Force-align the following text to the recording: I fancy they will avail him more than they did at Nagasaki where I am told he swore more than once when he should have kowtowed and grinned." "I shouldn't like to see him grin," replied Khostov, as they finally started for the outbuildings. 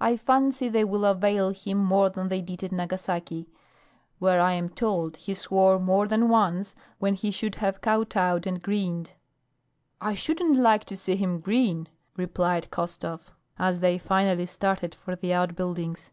I 0.00 0.16
fancy 0.16 0.68
they 0.68 0.84
will 0.84 1.04
avail 1.04 1.50
him 1.50 1.78
more 1.78 2.08
than 2.08 2.28
they 2.28 2.40
did 2.40 2.62
at 2.62 2.70
Nagasaki 2.70 3.48
where 4.20 4.40
I 4.40 4.52
am 4.52 4.68
told 4.68 5.16
he 5.16 5.34
swore 5.34 5.80
more 5.80 6.06
than 6.06 6.28
once 6.28 6.76
when 7.00 7.14
he 7.14 7.32
should 7.32 7.56
have 7.56 7.80
kowtowed 7.80 8.46
and 8.46 8.62
grinned." 8.62 9.10
"I 10.00 10.14
shouldn't 10.14 10.54
like 10.56 10.84
to 10.84 10.96
see 10.96 11.16
him 11.16 11.40
grin," 11.40 11.88
replied 12.16 12.70
Khostov, 12.70 13.32
as 13.58 13.80
they 13.80 13.98
finally 13.98 14.46
started 14.46 14.94
for 14.94 15.16
the 15.16 15.32
outbuildings. 15.34 16.12